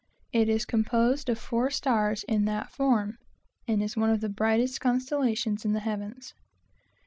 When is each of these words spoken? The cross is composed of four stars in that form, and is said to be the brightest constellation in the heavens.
The 0.33 0.45
cross 0.45 0.55
is 0.55 0.65
composed 0.65 1.29
of 1.29 1.37
four 1.37 1.69
stars 1.69 2.23
in 2.23 2.45
that 2.45 2.71
form, 2.71 3.19
and 3.67 3.83
is 3.83 3.91
said 3.93 4.03
to 4.07 4.11
be 4.13 4.17
the 4.17 4.29
brightest 4.29 4.81
constellation 4.81 5.57
in 5.63 5.73
the 5.73 5.79
heavens. 5.79 6.33